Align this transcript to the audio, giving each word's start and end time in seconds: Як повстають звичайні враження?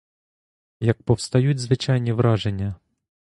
Як 0.79 1.03
повстають 1.03 1.59
звичайні 1.59 2.11
враження? 2.13 2.75